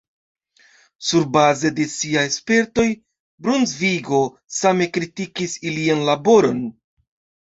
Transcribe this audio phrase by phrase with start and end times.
[1.07, 2.85] Surbaze de siaj spertoj,
[3.47, 4.21] Brunsvigo
[4.61, 6.65] same kritikis ilian laboron.